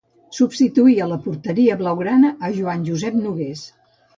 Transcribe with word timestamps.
Substituí 0.35 0.95
a 1.03 1.09
la 1.11 1.17
porteria 1.27 1.77
blaugrana 1.83 2.33
a 2.49 2.53
Joan 2.59 2.89
Josep 2.89 3.21
Nogués. 3.27 3.67